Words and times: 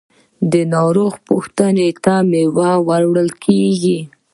ناروغه 0.73 1.17
پوښتنې 1.27 1.89
ته 2.03 2.13
میوه 2.29 2.71
وړل 2.87 3.29
کیږي. 3.43 3.99